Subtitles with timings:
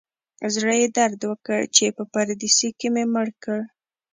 [0.53, 3.59] زړه یې درد وکړ چې په پردیسي کې مې مړ کړ.